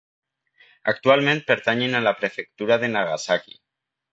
Actualment 0.93 1.43
pertanyen 1.51 1.99
a 1.99 2.03
la 2.07 2.15
Prefectura 2.23 2.79
de 2.85 2.91
Nagasaki. 2.95 3.59